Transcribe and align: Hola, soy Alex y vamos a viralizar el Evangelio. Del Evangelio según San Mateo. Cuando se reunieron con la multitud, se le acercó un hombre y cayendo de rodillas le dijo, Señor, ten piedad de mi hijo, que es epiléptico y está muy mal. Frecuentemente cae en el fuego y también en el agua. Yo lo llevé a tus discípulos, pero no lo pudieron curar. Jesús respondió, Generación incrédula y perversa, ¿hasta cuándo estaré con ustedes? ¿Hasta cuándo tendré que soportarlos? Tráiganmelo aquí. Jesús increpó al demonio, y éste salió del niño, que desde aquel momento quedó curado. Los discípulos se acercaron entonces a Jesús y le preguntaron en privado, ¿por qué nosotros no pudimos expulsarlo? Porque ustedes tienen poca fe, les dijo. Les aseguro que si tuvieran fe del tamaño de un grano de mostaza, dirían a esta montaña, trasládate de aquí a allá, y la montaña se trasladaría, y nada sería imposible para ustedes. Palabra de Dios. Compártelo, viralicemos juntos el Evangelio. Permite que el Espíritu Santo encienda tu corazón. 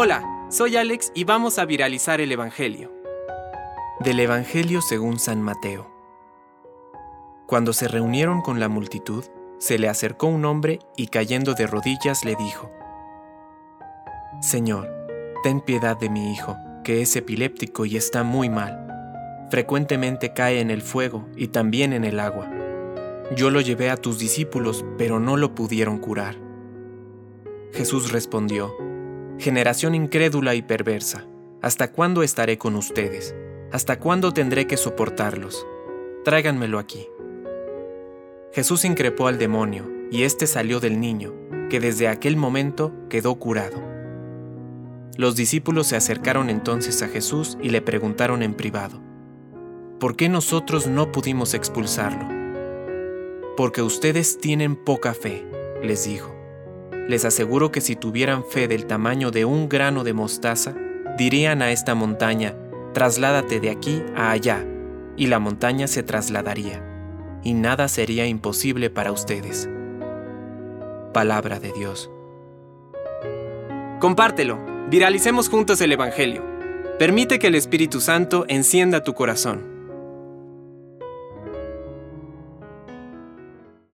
Hola, 0.00 0.46
soy 0.48 0.76
Alex 0.76 1.10
y 1.14 1.24
vamos 1.24 1.58
a 1.58 1.64
viralizar 1.64 2.20
el 2.20 2.30
Evangelio. 2.30 2.92
Del 4.00 4.20
Evangelio 4.20 4.80
según 4.80 5.18
San 5.18 5.42
Mateo. 5.42 5.90
Cuando 7.46 7.72
se 7.72 7.88
reunieron 7.88 8.40
con 8.40 8.60
la 8.60 8.68
multitud, 8.68 9.24
se 9.58 9.78
le 9.78 9.88
acercó 9.88 10.28
un 10.28 10.44
hombre 10.44 10.78
y 10.96 11.08
cayendo 11.08 11.54
de 11.54 11.66
rodillas 11.66 12.24
le 12.24 12.36
dijo, 12.36 12.70
Señor, 14.40 14.88
ten 15.42 15.60
piedad 15.60 15.96
de 15.96 16.10
mi 16.10 16.32
hijo, 16.32 16.56
que 16.84 17.02
es 17.02 17.16
epiléptico 17.16 17.84
y 17.84 17.96
está 17.96 18.22
muy 18.22 18.48
mal. 18.48 19.46
Frecuentemente 19.50 20.32
cae 20.32 20.60
en 20.60 20.70
el 20.70 20.82
fuego 20.82 21.26
y 21.34 21.48
también 21.48 21.92
en 21.92 22.04
el 22.04 22.20
agua. 22.20 22.48
Yo 23.34 23.50
lo 23.50 23.60
llevé 23.60 23.90
a 23.90 23.96
tus 23.96 24.18
discípulos, 24.18 24.84
pero 24.96 25.18
no 25.18 25.36
lo 25.36 25.56
pudieron 25.56 25.98
curar. 25.98 26.36
Jesús 27.72 28.12
respondió, 28.12 28.87
Generación 29.38 29.94
incrédula 29.94 30.56
y 30.56 30.62
perversa, 30.62 31.26
¿hasta 31.62 31.92
cuándo 31.92 32.24
estaré 32.24 32.58
con 32.58 32.74
ustedes? 32.74 33.36
¿Hasta 33.70 34.00
cuándo 34.00 34.32
tendré 34.32 34.66
que 34.66 34.76
soportarlos? 34.76 35.64
Tráiganmelo 36.24 36.80
aquí. 36.80 37.06
Jesús 38.52 38.84
increpó 38.84 39.28
al 39.28 39.38
demonio, 39.38 39.88
y 40.10 40.24
éste 40.24 40.48
salió 40.48 40.80
del 40.80 40.98
niño, 40.98 41.34
que 41.70 41.78
desde 41.78 42.08
aquel 42.08 42.36
momento 42.36 42.92
quedó 43.08 43.36
curado. 43.36 43.80
Los 45.16 45.36
discípulos 45.36 45.86
se 45.86 45.96
acercaron 45.96 46.50
entonces 46.50 47.00
a 47.02 47.08
Jesús 47.08 47.58
y 47.62 47.70
le 47.70 47.80
preguntaron 47.80 48.42
en 48.42 48.54
privado, 48.54 49.00
¿por 50.00 50.16
qué 50.16 50.28
nosotros 50.28 50.88
no 50.88 51.12
pudimos 51.12 51.54
expulsarlo? 51.54 52.28
Porque 53.56 53.82
ustedes 53.82 54.38
tienen 54.38 54.74
poca 54.74 55.14
fe, 55.14 55.46
les 55.82 56.04
dijo. 56.04 56.37
Les 57.08 57.24
aseguro 57.24 57.72
que 57.72 57.80
si 57.80 57.96
tuvieran 57.96 58.44
fe 58.44 58.68
del 58.68 58.84
tamaño 58.86 59.30
de 59.30 59.46
un 59.46 59.68
grano 59.68 60.04
de 60.04 60.12
mostaza, 60.12 60.74
dirían 61.16 61.62
a 61.62 61.72
esta 61.72 61.94
montaña, 61.94 62.54
trasládate 62.92 63.60
de 63.60 63.70
aquí 63.70 64.02
a 64.14 64.30
allá, 64.30 64.64
y 65.16 65.26
la 65.28 65.38
montaña 65.38 65.86
se 65.86 66.02
trasladaría, 66.02 66.84
y 67.42 67.54
nada 67.54 67.88
sería 67.88 68.26
imposible 68.26 68.90
para 68.90 69.10
ustedes. 69.10 69.70
Palabra 71.14 71.58
de 71.58 71.72
Dios. 71.72 72.10
Compártelo, 74.00 74.58
viralicemos 74.90 75.48
juntos 75.48 75.80
el 75.80 75.92
Evangelio. 75.92 76.44
Permite 76.98 77.38
que 77.38 77.46
el 77.46 77.54
Espíritu 77.54 78.00
Santo 78.00 78.44
encienda 78.48 79.02
tu 79.02 79.14
corazón. 79.14 79.77